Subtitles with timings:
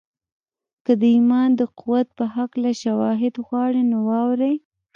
[0.85, 4.55] که د ایمان د قوت په هکله شواهد غواړئ نو واورئ